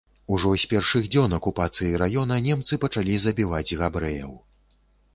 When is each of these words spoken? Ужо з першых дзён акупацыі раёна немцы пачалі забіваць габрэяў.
Ужо 0.35 0.53
з 0.63 0.69
першых 0.71 1.09
дзён 1.17 1.35
акупацыі 1.39 1.99
раёна 2.05 2.41
немцы 2.49 2.73
пачалі 2.87 3.13
забіваць 3.29 3.67
габрэяў. 3.87 4.39